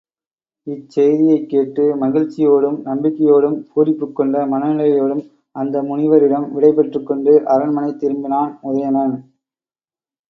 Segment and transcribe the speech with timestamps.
[0.67, 5.23] இச் செய்தியைக் கேட்டு மகிழ்ச்சியோடும் நம்பிக்கையோடும் பூரிப்புக் கொண்ட மனநிலையோடும்
[5.55, 9.15] அந்த முனிவரிடம் விடைபெற்றுக்கொண்டு அரண்மனை திரும்பினான் உதயணன்.